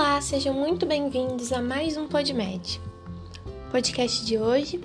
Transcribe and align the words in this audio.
Olá, 0.00 0.18
sejam 0.22 0.54
muito 0.54 0.86
bem-vindos 0.86 1.52
a 1.52 1.60
mais 1.60 1.98
um 1.98 2.08
PodMed. 2.08 2.80
Podcast 3.70 4.24
de 4.24 4.38
hoje 4.38 4.80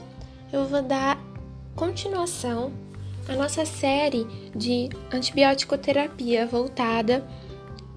eu 0.52 0.66
vou 0.66 0.82
dar 0.82 1.18
continuação 1.74 2.74
à 3.26 3.34
nossa 3.34 3.66
série 3.66 4.28
de 4.54 4.90
antibiótico-terapia 5.14 6.46
voltada 6.46 7.26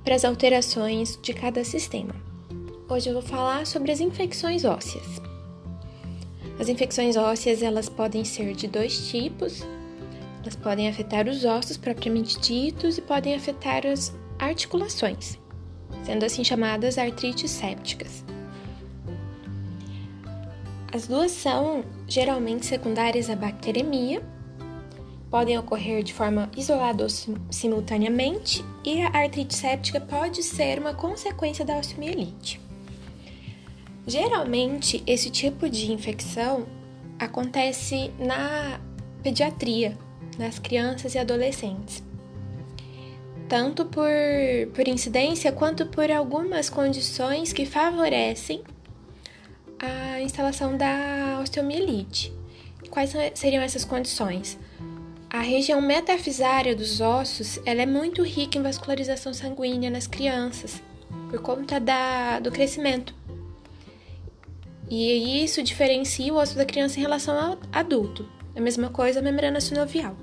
para 0.04 0.14
as 0.14 0.24
alterações 0.24 1.18
de 1.20 1.34
cada 1.34 1.64
sistema. 1.64 2.14
Hoje 2.88 3.08
eu 3.10 3.14
vou 3.14 3.22
falar 3.22 3.66
sobre 3.66 3.90
as 3.90 3.98
infecções 3.98 4.64
ósseas. 4.64 5.20
As 6.60 6.68
infecções 6.68 7.16
ósseas 7.16 7.64
elas 7.64 7.88
podem 7.88 8.24
ser 8.24 8.54
de 8.54 8.68
dois 8.68 9.08
tipos. 9.10 9.66
Elas 10.42 10.54
podem 10.54 10.88
afetar 10.88 11.26
os 11.26 11.44
ossos 11.44 11.76
propriamente 11.76 12.38
ditos 12.38 12.96
e 12.96 13.02
podem 13.02 13.34
afetar 13.34 13.84
as 13.84 14.14
articulações 14.38 15.36
sendo 16.08 16.24
assim 16.24 16.42
chamadas 16.42 16.96
artrites 16.96 17.50
sépticas. 17.50 18.24
As 20.90 21.06
duas 21.06 21.30
são 21.32 21.84
geralmente 22.06 22.64
secundárias 22.64 23.28
à 23.28 23.36
bacteremia, 23.36 24.22
podem 25.30 25.58
ocorrer 25.58 26.02
de 26.02 26.14
forma 26.14 26.50
isolada 26.56 27.02
ou 27.02 27.10
simultaneamente, 27.50 28.64
e 28.82 29.02
a 29.02 29.08
artrite 29.08 29.54
séptica 29.54 30.00
pode 30.00 30.42
ser 30.42 30.78
uma 30.78 30.94
consequência 30.94 31.62
da 31.62 31.76
osteomielite. 31.76 32.58
Geralmente, 34.06 35.02
esse 35.06 35.28
tipo 35.28 35.68
de 35.68 35.92
infecção 35.92 36.66
acontece 37.18 38.10
na 38.18 38.80
pediatria, 39.22 39.94
nas 40.38 40.58
crianças 40.58 41.14
e 41.14 41.18
adolescentes 41.18 42.07
tanto 43.48 43.86
por, 43.86 44.10
por 44.74 44.86
incidência 44.86 45.50
quanto 45.50 45.86
por 45.86 46.10
algumas 46.10 46.68
condições 46.68 47.52
que 47.52 47.64
favorecem 47.64 48.62
a 49.78 50.20
instalação 50.20 50.76
da 50.76 51.38
osteomielite. 51.42 52.32
Quais 52.90 53.12
seriam 53.34 53.62
essas 53.62 53.84
condições? 53.84 54.58
A 55.30 55.40
região 55.40 55.80
metafisária 55.80 56.74
dos 56.74 57.00
ossos 57.00 57.60
ela 57.64 57.82
é 57.82 57.86
muito 57.86 58.22
rica 58.22 58.58
em 58.58 58.62
vascularização 58.62 59.32
sanguínea 59.32 59.90
nas 59.90 60.06
crianças, 60.06 60.82
por 61.30 61.40
conta 61.40 61.78
da, 61.78 62.40
do 62.40 62.50
crescimento. 62.50 63.14
E 64.90 65.44
isso 65.44 65.62
diferencia 65.62 66.32
o 66.32 66.38
osso 66.38 66.56
da 66.56 66.64
criança 66.64 66.98
em 66.98 67.02
relação 67.02 67.38
ao 67.38 67.58
adulto. 67.70 68.26
A 68.56 68.60
mesma 68.60 68.88
coisa 68.88 69.20
a 69.20 69.22
membrana 69.22 69.60
sinovial. 69.60 70.16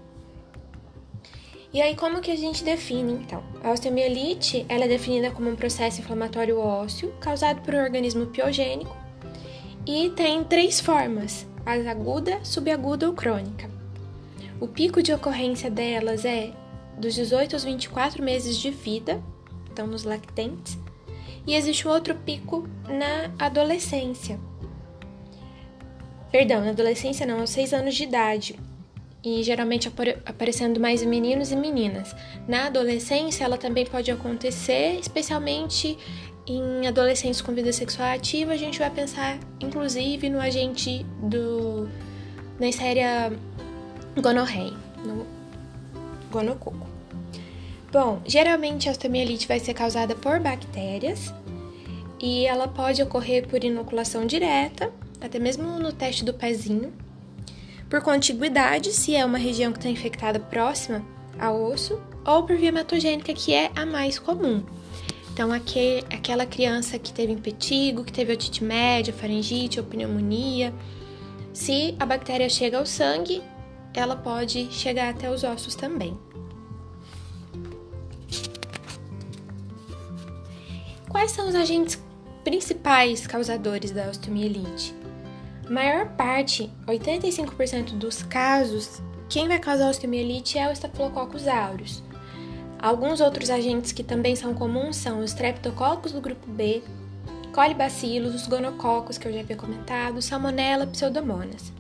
E 1.76 1.82
aí, 1.82 1.94
como 1.94 2.22
que 2.22 2.32
a 2.32 2.38
gente 2.38 2.64
define, 2.64 3.12
então? 3.12 3.44
A 3.62 3.70
osteomielite, 3.70 4.66
ela 4.70 4.86
é 4.86 4.88
definida 4.88 5.30
como 5.30 5.50
um 5.50 5.58
processo 5.58 6.00
inflamatório 6.00 6.58
ósseo 6.58 7.12
causado 7.20 7.60
por 7.64 7.76
um 7.76 7.84
organismo 7.84 8.28
piogênico 8.28 8.96
e 9.86 10.10
tem 10.12 10.42
três 10.46 10.80
formas, 10.80 11.46
as 11.66 11.86
aguda, 11.86 12.40
subaguda 12.46 13.10
ou 13.10 13.14
crônica. 13.14 13.70
O 14.58 14.70
pico 14.70 15.04
de 15.04 15.12
ocorrência 15.12 15.70
delas 15.70 16.24
é 16.24 16.54
dos 16.98 17.14
18 17.14 17.58
aos 17.58 17.66
24 17.66 18.24
meses 18.24 18.58
de 18.58 18.72
vida, 18.72 19.22
então 19.70 19.86
nos 19.86 20.06
lactentes, 20.06 20.78
e 21.46 21.56
existe 21.56 21.86
um 21.86 21.92
outro 21.92 22.16
pico 22.16 22.70
na 22.88 23.30
adolescência. 23.38 24.40
Perdão, 26.32 26.62
na 26.62 26.70
adolescência 26.70 27.26
não, 27.26 27.42
aos 27.42 27.50
6 27.50 27.74
anos 27.74 27.96
de 27.96 28.04
idade, 28.04 28.56
e 29.26 29.42
geralmente 29.42 29.92
aparecendo 30.24 30.80
mais 30.80 31.02
em 31.02 31.08
meninos 31.08 31.52
e 31.52 31.56
meninas. 31.56 32.16
Na 32.48 32.68
adolescência, 32.68 33.44
ela 33.44 33.58
também 33.58 33.84
pode 33.84 34.12
acontecer, 34.12 35.00
especialmente 35.00 35.98
em 36.46 36.86
adolescentes 36.86 37.42
com 37.42 37.52
vida 37.52 37.74
sexual 37.74 38.10
ativa. 38.10 38.54
A 38.54 38.58
gente 38.58 38.78
vai 38.78 38.92
pensar, 38.92 39.40
inclusive, 39.60 40.30
no 40.30 40.40
agente 40.40 41.04
do 41.24 41.90
Neisseria 42.60 43.34
gonorrhei, 44.22 44.74
no 45.04 45.26
gonococo. 46.32 46.88
Bom, 47.92 48.22
geralmente 48.28 48.88
a 48.88 48.92
osteomielite 48.92 49.48
vai 49.48 49.60
ser 49.60 49.74
causada 49.74 50.14
por 50.14 50.40
bactérias 50.40 51.34
e 52.20 52.46
ela 52.46 52.68
pode 52.68 53.02
ocorrer 53.02 53.48
por 53.48 53.64
inoculação 53.64 54.26
direta, 54.26 54.92
até 55.20 55.40
mesmo 55.40 55.80
no 55.80 55.92
teste 55.92 56.24
do 56.24 56.34
pezinho 56.34 56.94
por 57.90 58.02
contiguidade, 58.02 58.92
se 58.92 59.16
é 59.16 59.26
uma 59.26 59.38
região 59.38 59.72
que 59.72 59.78
está 59.78 59.90
infectada 59.90 60.40
próxima 60.40 61.04
ao 61.40 61.62
osso, 61.62 62.00
ou 62.26 62.44
por 62.44 62.56
via 62.56 62.70
hematogênica, 62.70 63.34
que 63.34 63.54
é 63.54 63.72
a 63.76 63.86
mais 63.86 64.18
comum. 64.18 64.64
Então, 65.32 65.52
aquele, 65.52 66.06
aquela 66.10 66.46
criança 66.46 66.98
que 66.98 67.12
teve 67.12 67.34
impetigo, 67.34 68.04
que 68.04 68.12
teve 68.12 68.32
otite 68.32 68.64
média, 68.64 69.14
faringite 69.14 69.80
ou 69.80 69.86
pneumonia, 69.86 70.74
se 71.54 71.96
a 72.00 72.06
bactéria 72.06 72.50
chega 72.50 72.78
ao 72.78 72.86
sangue, 72.86 73.44
ela 73.94 74.16
pode 74.16 74.72
chegar 74.72 75.10
até 75.10 75.30
os 75.30 75.44
ossos 75.44 75.76
também. 75.76 76.18
Quais 81.10 81.32
são 81.32 81.48
os 81.48 81.56
agentes 81.56 82.02
principais 82.44 83.26
causadores 83.26 83.92
da 83.92 84.10
osteomielite? 84.10 84.94
Maior 85.70 86.08
parte, 86.10 86.72
85% 86.88 87.94
dos 87.94 88.24
casos, 88.24 89.02
quem 89.30 89.48
vai 89.48 89.60
causar 89.60 89.90
osteomielite 89.90 90.58
é 90.58 90.70
o 90.70 90.72
Staphylococcus 90.72 91.48
aureus. 91.48 92.04
Alguns 92.80 93.20
outros 93.22 93.50
agentes 93.50 93.92
que 93.92 94.04
também 94.04 94.36
são 94.36 94.54
comuns 94.54 94.96
são 94.96 95.20
os 95.20 95.32
streptococcus 95.32 96.12
do 96.12 96.22
grupo 96.22 96.46
B, 96.48 96.84
colibacillus, 97.54 98.36
os 98.36 98.48
gonococos 98.48 99.18
que 99.18 99.28
eu 99.28 99.34
já 99.34 99.40
havia 99.40 99.56
comentado, 99.56 100.22
salmonella, 100.22 100.86
pseudomonas. 100.86 101.72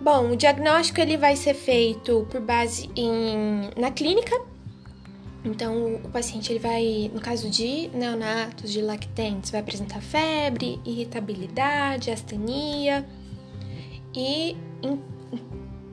Bom, 0.00 0.30
o 0.30 0.36
diagnóstico 0.36 1.00
ele 1.00 1.16
vai 1.16 1.36
ser 1.36 1.54
feito 1.54 2.26
por 2.30 2.40
base 2.40 2.90
em 2.96 3.70
na 3.76 3.90
clínica 3.90 4.34
então, 5.44 5.94
o 5.94 6.08
paciente 6.10 6.52
ele 6.52 6.58
vai, 6.58 7.10
no 7.14 7.20
caso 7.20 7.48
de 7.48 7.88
neonatos, 7.88 8.70
de 8.70 8.82
lactentes, 8.82 9.50
vai 9.50 9.60
apresentar 9.60 10.00
febre, 10.02 10.78
irritabilidade, 10.84 12.10
astenia 12.10 13.06
e 14.14 14.54
em 14.82 15.00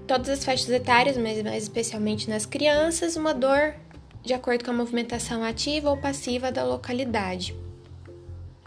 todas 0.06 0.30
as 0.30 0.44
faixas 0.44 0.70
etárias, 0.70 1.18
mas 1.18 1.42
mais 1.44 1.64
especialmente 1.64 2.30
nas 2.30 2.46
crianças, 2.46 3.16
uma 3.16 3.34
dor 3.34 3.74
de 4.22 4.34
acordo 4.34 4.66
com 4.66 4.72
a 4.72 4.74
movimentação 4.74 5.42
ativa 5.44 5.90
ou 5.90 5.98
passiva 5.98 6.52
da 6.52 6.66
localidade, 6.66 7.56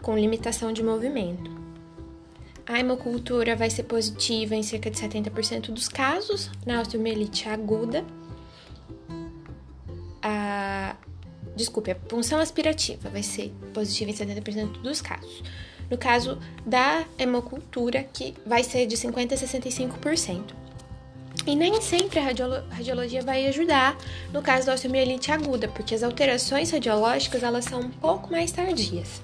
com 0.01 0.17
limitação 0.17 0.73
de 0.73 0.81
movimento. 0.81 1.51
A 2.65 2.79
hemocultura 2.79 3.55
vai 3.55 3.69
ser 3.69 3.83
positiva 3.83 4.55
em 4.55 4.63
cerca 4.63 4.89
de 4.89 4.97
70% 4.97 5.71
dos 5.71 5.87
casos 5.87 6.49
na 6.65 6.81
osteomielite 6.81 7.47
aguda 7.47 8.03
Desculpe, 11.61 11.91
a 11.91 11.95
punção 11.95 12.39
aspirativa 12.39 13.07
vai 13.09 13.21
ser 13.21 13.53
positiva 13.71 14.09
em 14.09 14.13
70% 14.15 14.81
dos 14.81 14.99
casos. 14.99 15.43
No 15.91 15.95
caso 15.95 16.39
da 16.65 17.05
hemocultura, 17.19 18.01
que 18.01 18.33
vai 18.47 18.63
ser 18.63 18.87
de 18.87 18.97
50% 18.97 19.33
a 19.33 19.35
65%. 19.35 20.55
E 21.45 21.55
nem 21.55 21.79
sempre 21.79 22.19
a 22.19 22.23
radiolo 22.23 22.63
radiologia 22.71 23.21
vai 23.21 23.45
ajudar 23.45 23.95
no 24.33 24.41
caso 24.41 24.65
da 24.65 24.73
osteomielite 24.73 25.31
aguda, 25.31 25.67
porque 25.67 25.93
as 25.93 26.01
alterações 26.01 26.71
radiológicas 26.71 27.43
elas 27.43 27.65
são 27.65 27.81
um 27.81 27.89
pouco 27.91 28.31
mais 28.31 28.51
tardias. 28.51 29.21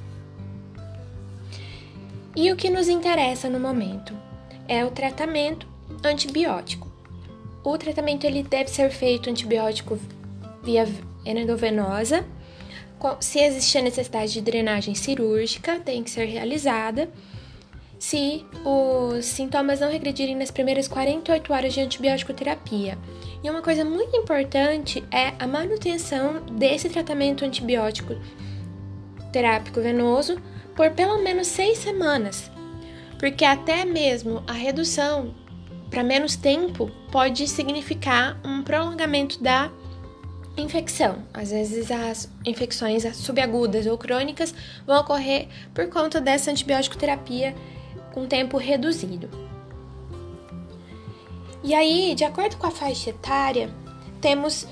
E 2.36 2.52
o 2.52 2.56
que 2.56 2.70
nos 2.70 2.88
interessa 2.88 3.50
no 3.50 3.60
momento 3.60 4.14
é 4.68 4.86
o 4.86 4.92
tratamento 4.92 5.68
antibiótico. 6.04 6.88
O 7.64 7.76
tratamento 7.80 8.26
ele 8.26 8.44
deve 8.44 8.70
ser 8.70 8.92
feito 8.92 9.28
antibiótico 9.28 10.00
via 10.64 10.88
endovenosa. 11.36 12.26
Se 13.20 13.40
existir 13.40 13.82
necessidade 13.82 14.34
de 14.34 14.42
drenagem 14.42 14.96
cirúrgica, 14.96 15.80
tem 15.80 16.04
que 16.04 16.10
ser 16.10 16.26
realizada. 16.26 17.10
Se 18.00 18.46
os 18.64 19.26
sintomas 19.26 19.80
não 19.80 19.92
regredirem 19.92 20.36
nas 20.36 20.52
primeiras 20.52 20.88
48 20.88 21.54
horas 21.54 21.74
de 21.74 21.82
antibiótico 21.82 22.34
terapia. 22.34 22.98
E 23.44 23.50
uma 23.50 23.62
coisa 23.62 23.86
muito 23.86 24.16
importante 24.16 25.04
é 25.12 25.34
a 25.40 25.48
manutenção 25.48 26.42
desse 26.52 26.90
tratamento 26.90 27.46
antibiótico 27.46 28.16
terápico 29.32 29.82
venoso 29.82 30.42
por 30.76 30.92
pelo 30.92 31.22
menos 31.24 31.48
seis 31.48 31.80
semanas, 31.80 32.52
porque 33.20 33.44
até 33.44 33.84
mesmo 33.84 34.44
a 34.48 34.54
redução 34.54 35.34
para 35.90 36.04
menos 36.04 36.36
tempo 36.36 36.92
pode 37.12 37.48
significar 37.48 38.40
um 38.44 38.62
prolongamento 38.62 39.42
da 39.42 39.72
Infecção. 40.58 41.20
Às 41.34 41.52
vezes 41.52 41.92
as 41.92 42.30
infecções 42.44 43.04
subagudas 43.16 43.86
ou 43.86 43.98
crônicas 43.98 44.54
vão 44.88 45.00
ocorrer 45.00 45.48
por 45.74 45.88
conta 45.88 46.20
dessa 46.20 46.50
antibiótico 46.50 46.98
terapia 46.98 47.56
com 48.12 48.26
tempo 48.26 48.58
reduzido. 48.58 49.30
E 51.64 51.76
aí, 51.76 52.16
de 52.16 52.24
acordo 52.24 52.58
com 52.58 52.66
a 52.66 52.72
faixa 52.72 53.12
etária, 53.12 53.70
temos 54.20 54.68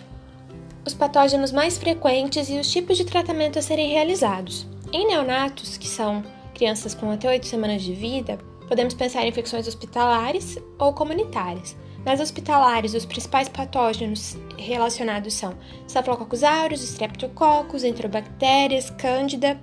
os 0.83 0.93
patógenos 0.93 1.51
mais 1.51 1.77
frequentes 1.77 2.49
e 2.49 2.59
os 2.59 2.71
tipos 2.71 2.97
de 2.97 3.05
tratamento 3.05 3.59
a 3.59 3.61
serem 3.61 3.89
realizados. 3.89 4.67
Em 4.91 5.07
neonatos, 5.07 5.77
que 5.77 5.87
são 5.87 6.23
crianças 6.53 6.95
com 6.95 7.11
até 7.11 7.27
8 7.27 7.45
semanas 7.45 7.83
de 7.83 7.93
vida, 7.93 8.39
podemos 8.67 8.93
pensar 8.93 9.23
em 9.23 9.29
infecções 9.29 9.67
hospitalares 9.67 10.57
ou 10.79 10.93
comunitárias. 10.93 11.75
Nas 12.05 12.19
hospitalares, 12.19 12.93
os 12.93 13.03
principais 13.03 13.49
patógenos 13.49 14.37
relacionados 14.59 15.33
são 15.33 15.55
Staphylococcus 15.87 16.43
aureus, 16.43 16.83
Streptococcus, 16.83 17.83
Enterobactérias, 17.83 18.91
Cândida. 18.91 19.59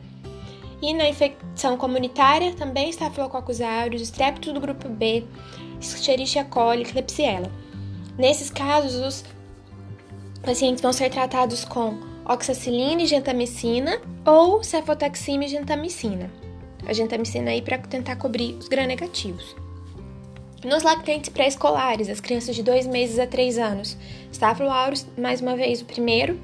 E 0.82 0.92
na 0.92 1.08
infecção 1.08 1.76
comunitária, 1.76 2.52
também 2.54 2.90
Staphylococcus 2.90 3.60
aureus, 3.60 4.02
Strepto 4.02 4.52
do 4.52 4.60
grupo 4.60 4.88
B, 4.88 5.24
Escherichia 5.80 6.44
coli, 6.44 6.84
Klebsiella. 6.84 7.48
Nesses 8.18 8.50
casos, 8.50 8.96
os 8.96 9.24
pacientes 10.42 10.82
vão 10.82 10.92
ser 10.92 11.10
tratados 11.10 11.64
com 11.64 11.96
oxacilina 12.24 13.02
e 13.02 13.06
gentamicina 13.06 14.00
ou 14.26 14.64
cefotaxima 14.64 15.44
e 15.44 15.48
gentamicina. 15.48 16.28
A 16.84 16.92
gentamicina 16.92 17.52
aí 17.52 17.62
para 17.62 17.78
tentar 17.78 18.16
cobrir 18.16 18.54
os 18.54 18.66
gram-negativos. 18.66 19.61
Nos 20.64 20.84
lactentes 20.84 21.28
pré-escolares, 21.28 22.08
as 22.08 22.20
crianças 22.20 22.54
de 22.54 22.62
2 22.62 22.86
meses 22.86 23.18
a 23.18 23.26
3 23.26 23.58
anos, 23.58 23.96
Staphylo 24.32 24.70
aureus, 24.70 25.04
mais 25.18 25.40
uma 25.40 25.56
vez 25.56 25.82
o 25.82 25.84
primeiro, 25.84 26.40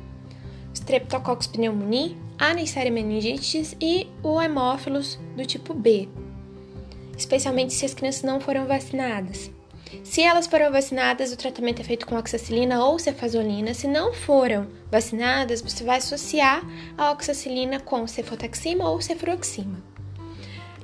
Streptococcus 0.74 1.46
pneumoniae, 1.46 2.16
a 2.36 2.52
Neisseria 2.52 2.90
meningitis 2.90 3.76
e 3.80 4.08
o 4.22 4.40
hemófilos 4.42 5.18
do 5.36 5.46
tipo 5.46 5.72
B, 5.72 6.08
especialmente 7.16 7.72
se 7.72 7.84
as 7.84 7.94
crianças 7.94 8.24
não 8.24 8.40
foram 8.40 8.66
vacinadas. 8.66 9.52
Se 10.02 10.20
elas 10.20 10.48
foram 10.48 10.70
vacinadas, 10.72 11.32
o 11.32 11.36
tratamento 11.36 11.80
é 11.80 11.84
feito 11.84 12.06
com 12.06 12.16
oxacilina 12.16 12.84
ou 12.84 12.98
cefazolina. 12.98 13.72
Se 13.72 13.86
não 13.86 14.12
foram 14.12 14.66
vacinadas, 14.90 15.62
você 15.62 15.82
vai 15.82 15.96
associar 15.98 16.62
a 16.96 17.10
oxacilina 17.12 17.80
com 17.80 18.06
cefotaxima 18.06 18.88
ou 18.90 19.00
cefuroxima. 19.00 19.82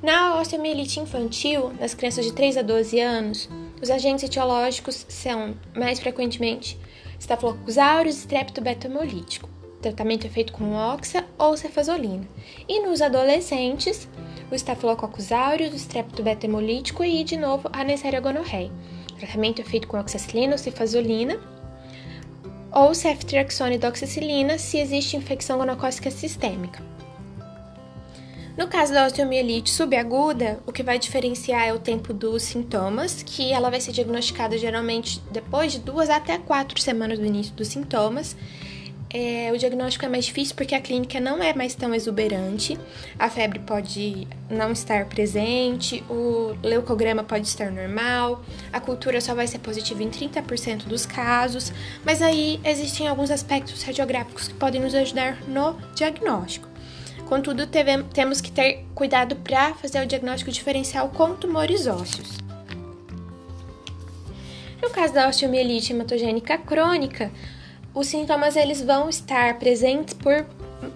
Na 0.05 0.39
osteomielite 0.39 0.99
infantil, 0.99 1.73
nas 1.79 1.95
crianças 1.95 2.23
de 2.23 2.31
3 2.31 2.57
a 2.57 2.61
12 2.61 2.99
anos, 2.99 3.49
os 3.81 3.89
agentes 3.89 4.23
etiológicos 4.23 5.03
são, 5.09 5.55
mais 5.75 5.99
frequentemente, 5.99 6.77
Staphylococcus 7.19 7.79
aureus 7.79 8.17
e 8.17 8.19
streptobeta-hemolítico. 8.19 9.49
O 9.63 9.81
tratamento 9.81 10.27
é 10.27 10.29
feito 10.29 10.53
com 10.53 10.75
oxa 10.75 11.25
ou 11.39 11.57
cefazolina. 11.57 12.23
E 12.69 12.81
nos 12.81 13.01
adolescentes, 13.01 14.07
o 14.51 14.53
Staphylococcus 14.53 15.31
aureus, 15.31 15.73
o 15.73 15.77
streptobeta-hemolítico 15.77 17.03
e, 17.03 17.23
de 17.23 17.35
novo, 17.35 17.67
a 17.73 17.83
Neisseria 17.83 18.19
gonorrhea. 18.19 18.69
O 19.11 19.15
tratamento 19.15 19.63
é 19.63 19.65
feito 19.65 19.87
com 19.87 19.99
oxacilina 19.99 20.51
ou 20.51 20.59
cefazolina 20.59 21.39
ou 22.71 22.93
ceftriaxone 22.93 23.79
doxicilina 23.79 24.59
se 24.59 24.77
existe 24.77 25.17
infecção 25.17 25.57
gonocócica 25.57 26.11
sistêmica. 26.11 26.94
No 28.57 28.67
caso 28.67 28.93
da 28.93 29.05
osteomielite 29.05 29.69
subaguda, 29.69 30.59
o 30.65 30.71
que 30.71 30.81
vai 30.81 30.97
diferenciar 30.97 31.67
é 31.67 31.73
o 31.73 31.79
tempo 31.79 32.13
dos 32.13 32.43
sintomas, 32.43 33.21
que 33.21 33.51
ela 33.51 33.69
vai 33.69 33.81
ser 33.81 33.91
diagnosticada 33.91 34.57
geralmente 34.57 35.21
depois 35.29 35.73
de 35.73 35.79
duas 35.79 36.09
até 36.09 36.37
quatro 36.37 36.79
semanas 36.81 37.19
do 37.19 37.25
início 37.25 37.53
dos 37.53 37.67
sintomas, 37.67 38.35
é, 39.17 39.49
o 39.53 39.57
diagnóstico 39.57 40.03
é 40.03 40.09
mais 40.09 40.25
difícil 40.25 40.55
porque 40.57 40.75
a 40.75 40.81
clínica 40.81 41.21
não 41.21 41.41
é 41.41 41.53
mais 41.53 41.73
tão 41.73 41.95
exuberante, 41.95 42.77
a 43.17 43.29
febre 43.29 43.59
pode 43.59 44.27
não 44.49 44.73
estar 44.73 45.05
presente, 45.05 46.03
o 46.09 46.53
leucograma 46.61 47.23
pode 47.23 47.47
estar 47.47 47.71
normal, 47.71 48.43
a 48.73 48.79
cultura 48.81 49.21
só 49.21 49.33
vai 49.33 49.47
ser 49.47 49.59
positiva 49.59 50.03
em 50.03 50.09
30% 50.09 50.83
dos 50.83 51.05
casos, 51.05 51.71
mas 52.03 52.21
aí 52.21 52.59
existem 52.65 53.07
alguns 53.07 53.31
aspectos 53.31 53.83
radiográficos 53.83 54.49
que 54.49 54.53
podem 54.55 54.81
nos 54.81 54.93
ajudar 54.93 55.41
no 55.47 55.77
diagnóstico. 55.95 56.74
Contudo, 57.25 57.65
teve, 57.65 58.03
temos 58.13 58.39
que 58.39 58.51
ter 58.51 58.85
cuidado 58.93 59.35
para 59.37 59.73
fazer 59.73 60.01
o 60.03 60.07
diagnóstico 60.07 60.51
diferencial 60.51 61.09
com 61.09 61.35
tumores 61.35 61.87
ósseos. 61.87 62.37
No 64.81 64.89
caso 64.91 65.13
da 65.13 65.27
osteomielite 65.27 65.91
hematogênica 65.91 66.57
crônica, 66.57 67.31
os 67.93 68.07
sintomas 68.07 68.55
eles 68.55 68.81
vão 68.81 69.09
estar 69.09 69.57
presentes 69.57 70.13
por 70.13 70.45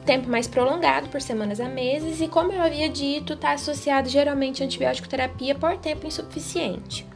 tempo 0.05 0.29
mais 0.29 0.47
prolongado, 0.47 1.09
por 1.09 1.21
semanas 1.21 1.59
a 1.59 1.67
meses, 1.67 2.21
e 2.21 2.27
como 2.27 2.51
eu 2.51 2.61
havia 2.61 2.89
dito, 2.89 3.33
está 3.33 3.53
associado 3.53 4.09
geralmente 4.09 4.61
à 4.61 4.65
antibiótico 4.65 5.09
terapia 5.09 5.55
por 5.55 5.77
tempo 5.77 6.05
insuficiente. 6.05 7.07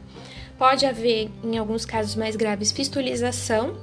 Pode 0.58 0.86
haver, 0.86 1.30
em 1.42 1.58
alguns 1.58 1.84
casos 1.84 2.16
mais 2.16 2.34
graves, 2.34 2.72
fistulização 2.72 3.76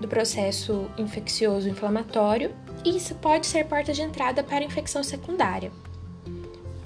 do 0.00 0.08
processo 0.08 0.90
infeccioso 0.98 1.68
inflamatório, 1.68 2.52
isso 2.84 3.14
pode 3.16 3.46
ser 3.46 3.64
porta 3.64 3.92
de 3.92 4.02
entrada 4.02 4.42
para 4.42 4.64
infecção 4.64 5.02
secundária. 5.02 5.72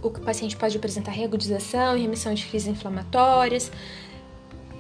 O 0.03 0.11
paciente 0.11 0.57
pode 0.57 0.77
apresentar 0.77 1.11
reagudização 1.11 1.97
e 1.97 2.03
remissão 2.03 2.33
de 2.33 2.47
crises 2.47 2.69
inflamatórias, 2.69 3.71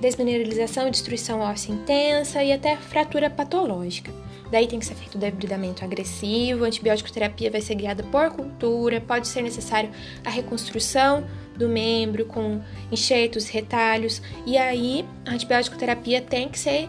desmineralização 0.00 0.86
e 0.86 0.90
destruição 0.90 1.40
óssea 1.40 1.72
intensa 1.72 2.42
e 2.42 2.52
até 2.52 2.76
fratura 2.76 3.28
patológica. 3.28 4.12
Daí 4.50 4.66
tem 4.66 4.78
que 4.78 4.86
ser 4.86 4.94
feito 4.94 5.18
debridamento 5.18 5.84
agressivo, 5.84 6.64
a 6.64 6.68
antibiótico 6.68 7.12
terapia 7.12 7.50
vai 7.50 7.60
ser 7.60 7.74
guiada 7.74 8.02
por 8.04 8.30
cultura, 8.30 9.00
pode 9.00 9.28
ser 9.28 9.42
necessário 9.42 9.90
a 10.24 10.30
reconstrução 10.30 11.26
do 11.54 11.68
membro 11.68 12.24
com 12.24 12.60
enxertos, 12.90 13.48
retalhos, 13.48 14.22
e 14.46 14.56
aí 14.56 15.04
a 15.26 15.32
antibiótico 15.32 15.76
terapia 15.76 16.22
tem 16.22 16.48
que 16.48 16.58
ser 16.58 16.88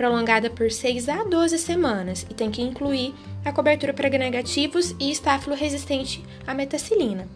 prolongada 0.00 0.48
por 0.48 0.70
6 0.70 1.10
a 1.10 1.24
12 1.24 1.58
semanas 1.58 2.26
e 2.30 2.32
tem 2.32 2.50
que 2.50 2.62
incluir 2.62 3.14
a 3.44 3.52
cobertura 3.52 3.92
para 3.92 4.08
negativos 4.08 4.94
e 4.98 5.10
estáfilo 5.10 5.54
resistente 5.54 6.24
à 6.46 6.54
metacilina 6.54 7.28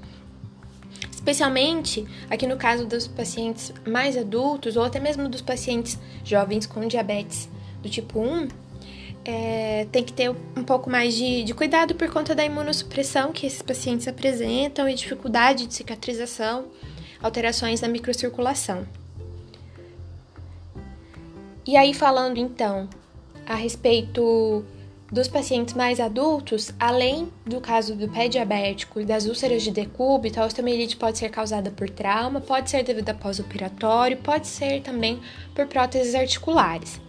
especialmente 1.11 2.07
aqui 2.31 2.47
no 2.47 2.57
caso 2.57 2.87
dos 2.87 3.07
pacientes 3.07 3.71
mais 3.87 4.17
adultos 4.17 4.79
ou 4.79 4.83
até 4.83 4.99
mesmo 4.99 5.29
dos 5.29 5.43
pacientes 5.43 5.99
jovens 6.25 6.65
com 6.65 6.89
diabetes 6.89 7.51
do 7.83 7.91
tipo 7.91 8.19
1, 8.19 8.49
é, 9.27 9.87
tem 9.93 10.03
que 10.03 10.15
ter 10.15 10.31
um 10.31 10.65
pouco 10.65 10.89
mais 10.89 11.15
de, 11.15 11.45
de, 11.45 11.53
cuidado 11.53 11.95
por 11.95 12.11
conta 12.11 12.35
da 12.35 12.47
imunossupressão 12.47 13.31
que 13.31 13.47
esses 13.47 13.61
pacientes 13.61 14.09
apresentam 14.09 14.89
e 14.89 14.95
dificuldade 14.95 15.67
de 15.67 15.75
cicatrização, 15.75 16.67
alterações 17.23 17.83
na 17.83 17.89
microcirculação. 17.89 18.87
E 21.67 21.77
aí, 21.77 21.95
falando 21.95 22.37
então 22.37 22.89
a 23.47 23.55
respeito 23.55 24.65
dos 25.11 25.29
pacientes 25.29 25.75
mais 25.75 26.01
adultos, 26.01 26.73
além 26.79 27.29
do 27.47 27.61
caso 27.61 27.95
do 27.95 28.09
pé 28.09 28.29
diabético 28.29 29.01
e 29.01 29.05
das 29.05 29.27
úlceras 29.27 29.63
de 29.63 29.71
decúbito, 29.71 30.41
a 30.41 30.45
osteomielite 30.45 30.97
pode 30.97 31.19
ser 31.19 31.31
causada 31.31 31.71
por 31.71 31.89
trauma, 31.89 32.41
pode 32.41 32.69
ser 32.69 32.83
devido 32.83 33.09
a 33.09 33.15
pós-operatório, 33.15 34.17
pode 34.19 34.47
ser 34.47 34.83
também 34.83 35.21
por 35.55 35.67
próteses 35.67 36.15
articulares. 36.15 37.01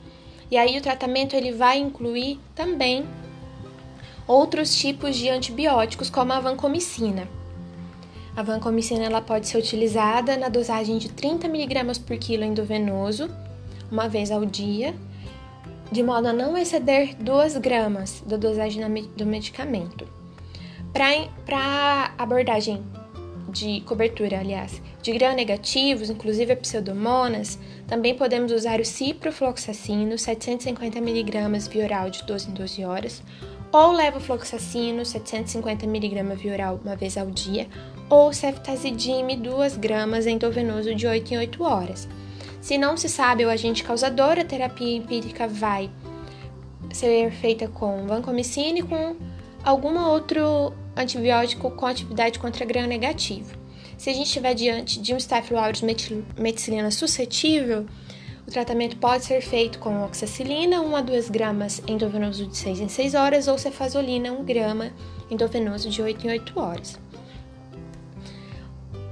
E 0.49 0.55
aí 0.55 0.77
o 0.77 0.81
tratamento 0.81 1.35
ele 1.35 1.51
vai 1.51 1.79
incluir 1.79 2.39
também 2.53 3.05
outros 4.27 4.75
tipos 4.75 5.15
de 5.15 5.29
antibióticos, 5.29 6.09
como 6.09 6.31
a 6.31 6.39
vancomicina. 6.39 7.27
A 8.37 8.43
vancomicina 8.43 9.03
ela 9.03 9.21
pode 9.21 9.47
ser 9.47 9.57
utilizada 9.57 10.37
na 10.37 10.47
dosagem 10.47 10.97
de 10.97 11.09
30 11.09 11.47
mg 11.47 11.99
por 12.01 12.17
quilo 12.17 12.43
endovenoso, 12.43 13.29
uma 13.91 14.07
vez 14.07 14.31
ao 14.31 14.45
dia, 14.45 14.93
de 15.91 16.01
modo 16.01 16.27
a 16.27 16.33
não 16.33 16.57
exceder 16.57 17.15
2 17.15 17.57
gramas 17.57 18.23
da 18.25 18.37
dosagem 18.37 18.83
do 19.15 19.25
medicamento. 19.25 20.07
Para 20.91 22.13
abordagem 22.17 22.83
de 23.49 23.81
cobertura, 23.81 24.39
aliás, 24.39 24.81
de 25.01 25.11
gram-negativos, 25.13 26.09
inclusive 26.09 26.53
a 26.53 26.57
pseudomonas, 26.57 27.59
também 27.87 28.15
podemos 28.15 28.51
usar 28.51 28.79
o 28.79 28.85
ciprofloxacino, 28.85 30.15
750mg 30.15 31.69
via 31.69 31.83
oral 31.85 32.09
de 32.09 32.23
12 32.23 32.49
em 32.49 32.53
12 32.53 32.83
horas, 32.83 33.23
ou 33.71 33.91
levofloxacino, 33.91 35.03
750mg 35.03 36.35
via 36.35 36.53
oral 36.53 36.79
uma 36.83 36.95
vez 36.95 37.17
ao 37.17 37.27
dia, 37.27 37.67
ou 38.09 38.33
ceftazidime, 38.33 39.37
2 39.37 39.77
gramas 39.77 40.27
endovenoso 40.27 40.93
de 40.95 41.07
8 41.07 41.33
em 41.33 41.37
8 41.37 41.63
horas. 41.63 42.09
Se 42.65 42.79
não 42.79 42.97
se 42.97 43.07
sabe 43.07 43.45
o 43.45 43.49
agente 43.51 43.83
causador, 43.83 44.39
a 44.39 44.43
terapia 44.43 44.97
empírica 44.97 45.47
vai 45.47 45.87
ser 46.91 47.29
feita 47.29 47.67
com 47.67 48.07
vancomicina 48.07 48.79
e 48.79 48.81
com 48.81 49.15
algum 49.63 49.95
outro 49.99 50.73
antibiótico 50.97 51.69
com 51.69 51.85
atividade 51.85 52.39
contra 52.39 52.65
gram 52.65 52.87
negativo. 52.87 53.55
Se 53.99 54.09
a 54.09 54.13
gente 54.13 54.25
estiver 54.25 54.55
diante 54.55 54.99
de 54.99 55.13
um 55.13 55.17
Staphylo 55.17 55.59
aureus 55.59 55.83
meticilina 56.39 56.89
suscetível, 56.89 57.85
o 58.47 58.51
tratamento 58.51 58.97
pode 58.97 59.25
ser 59.25 59.41
feito 59.41 59.77
com 59.77 60.03
oxacilina, 60.03 60.81
1 60.81 60.95
a 60.95 61.01
2 61.01 61.29
gramas 61.29 61.83
endovenoso 61.87 62.47
de 62.47 62.57
6 62.57 62.79
em 62.79 62.89
6 62.89 63.13
horas, 63.13 63.47
ou 63.47 63.59
cefazolina, 63.59 64.31
1 64.31 64.43
grama 64.43 64.91
endovenoso 65.29 65.87
de 65.87 66.01
8 66.01 66.25
em 66.25 66.29
8 66.31 66.59
horas. 66.59 67.04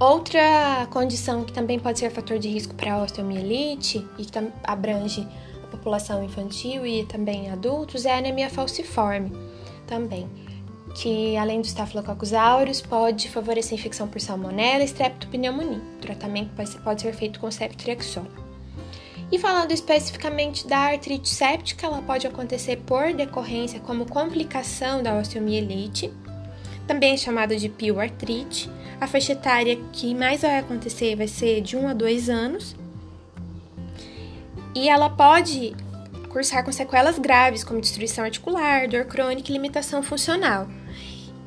Outra 0.04 0.86
condição 0.92 1.46
que 1.46 1.54
também 1.54 1.80
pode 1.80 1.98
ser 1.98 2.10
fator 2.10 2.38
de 2.38 2.50
risco 2.50 2.76
para 2.76 2.94
a 2.94 3.04
osteomielite 3.04 4.06
e 4.18 4.26
que 4.26 4.38
abrange 4.66 5.26
a 5.64 5.68
população 5.68 6.22
infantil 6.22 6.86
e 6.86 7.06
também 7.06 7.50
adultos 7.50 8.06
é 8.06 8.12
a 8.12 8.18
anemia 8.18 8.50
falciforme 8.50 9.32
também, 9.88 10.28
que 10.94 11.38
além 11.38 11.62
do 11.62 11.68
Staphylococcus 11.68 12.34
aureus 12.34 12.82
pode 12.82 13.30
favorecer 13.30 13.80
infecção 13.80 14.06
por 14.06 14.20
salmonella 14.20 14.84
e 14.84 14.88
streptopneumonia. 14.88 15.78
O 15.78 16.02
tratamento 16.02 16.52
pode 16.84 17.02
ser 17.02 17.14
feito 17.14 17.40
com 17.40 17.50
ceftriaxona. 17.50 18.28
E 19.32 19.40
falando 19.40 19.72
especificamente 19.72 20.68
da 20.68 20.80
artrite 20.80 21.30
séptica, 21.30 21.88
ela 21.88 22.02
pode 22.02 22.28
acontecer 22.28 22.76
por 22.86 23.14
decorrência 23.14 23.80
como 23.80 24.06
complicação 24.06 25.02
da 25.02 25.18
osteomielite, 25.18 26.12
também 26.86 27.16
chamada 27.16 27.56
de 27.56 27.70
pioartrite. 27.70 28.70
A 29.04 29.08
faixa 29.08 29.34
etária 29.34 29.78
que 29.92 30.16
mais 30.16 30.44
vai 30.44 30.60
acontecer 30.60 31.14
vai 31.18 31.28
ser 31.28 31.60
de 31.60 31.76
1 31.76 31.90
a 31.90 31.94
2 31.94 32.30
anos. 32.30 32.74
E 34.74 34.88
ela 34.88 35.10
pode 35.10 35.76
cursar 36.30 36.64
com 36.64 36.72
sequelas 36.72 37.20
graves, 37.20 37.66
como 37.66 37.82
destruição 37.82 38.24
articular, 38.24 38.88
dor 38.88 39.04
crônica 39.04 39.52
e 39.52 39.54
limitação 39.54 40.02
funcional. 40.02 40.70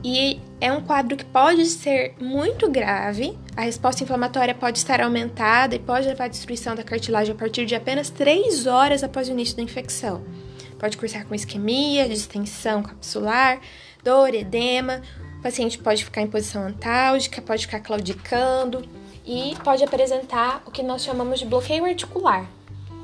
E 0.05 0.39
é 0.61 0.71
um 0.71 0.83
quadro 0.83 1.17
que 1.17 1.25
pode 1.25 1.65
ser 1.65 2.15
muito 2.21 2.71
grave, 2.71 3.39
a 3.57 3.63
resposta 3.63 4.05
inflamatória 4.05 4.55
pode 4.55 4.77
estar 4.77 5.01
aumentada 5.01 5.75
e 5.75 5.79
pode 5.79 6.07
levar 6.07 6.25
à 6.25 6.29
destruição 6.29 6.75
da 6.75 6.85
cartilagem 6.85 7.33
a 7.33 7.39
partir 7.39 7.65
de 7.65 7.75
apenas 7.75 8.11
3 8.11 8.67
horas 8.67 9.03
após 9.03 9.31
o 9.31 9.33
início 9.33 9.57
da 9.57 9.63
infecção. 9.63 10.23
Pode 10.79 10.99
cursar 10.99 11.25
com 11.25 11.35
isquemia, 11.35 12.07
distensão 12.07 12.83
capsular, 12.83 13.59
dor, 14.05 14.35
edema. 14.35 15.01
O 15.47 15.49
paciente 15.49 15.79
pode 15.79 16.05
ficar 16.05 16.23
em 16.23 16.27
posição 16.27 16.67
antálgica, 16.67 17.41
pode 17.41 17.67
ficar 17.67 17.79
claudicando 17.79 18.85
e 19.25 19.55
pode 19.63 19.85
apresentar 19.85 20.61
o 20.67 20.73
que 20.73 20.83
nós 20.83 21.05
chamamos 21.05 21.39
de 21.39 21.47
bloqueio 21.47 21.85
articular, 21.85 22.51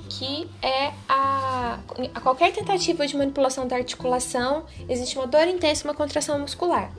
que 0.08 0.50
é 0.60 0.90
a, 1.08 1.78
a 2.12 2.20
qualquer 2.20 2.52
tentativa 2.52 3.06
de 3.06 3.16
manipulação 3.16 3.68
da 3.68 3.76
articulação, 3.76 4.64
existe 4.88 5.16
uma 5.16 5.28
dor 5.28 5.46
intensa 5.46 5.84
uma 5.84 5.94
contração 5.94 6.36
muscular. 6.40 6.90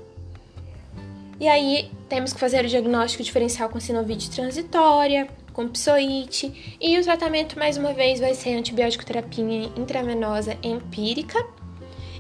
E 1.42 1.50
aí 1.50 1.92
temos 2.08 2.32
que 2.32 2.40
fazer 2.40 2.64
o 2.64 2.70
diagnóstico 2.70 3.22
diferencial 3.22 3.68
com 3.68 3.82
sinovite 3.82 4.32
transitória, 4.32 5.28
com 5.52 5.68
psoite, 5.68 6.78
e 6.80 6.98
o 6.98 7.04
tratamento 7.04 7.60
mais 7.60 7.76
uma 7.76 7.92
vez 7.92 8.22
vai 8.22 8.34
ser 8.34 8.56
antibiótico 8.56 9.06
terapia 9.06 9.70
intravenosa 9.76 10.58
empírica 10.64 11.46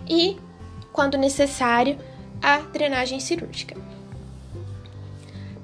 e, 0.09 0.35
quando 0.91 1.17
necessário, 1.17 1.97
a 2.43 2.57
drenagem 2.59 3.19
cirúrgica. 3.21 3.75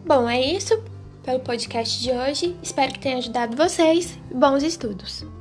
Bom, 0.06 0.28
é 0.28 0.42
isso 0.42 0.82
pelo 1.24 1.42
podcast 1.42 2.02
de 2.02 2.12
hoje. 2.12 2.56
Espero 2.64 2.94
que 2.94 3.00
tenha 3.00 3.18
ajudado 3.18 3.56
vocês. 3.56 4.18
Bons 4.34 4.64
estudos! 4.64 5.39